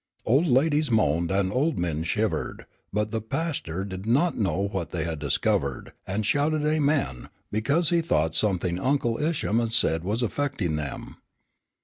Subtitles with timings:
[0.25, 5.03] Old ladies moaned and old men shivered, but the pastor did not know what they
[5.03, 10.75] had discovered, and shouted Amen, because he thought something Uncle Isham had said was affecting
[10.75, 11.17] them.